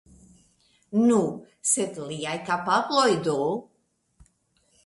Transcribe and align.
Nu, 1.09 1.19
sed 1.73 2.01
liaj 2.07 2.35
kapabloj 2.49 3.07
do? 3.29 3.39